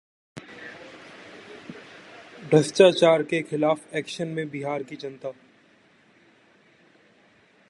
[2.51, 5.31] भ्रष्टाचार के खिलाफ एक्शन में बिहार की जनता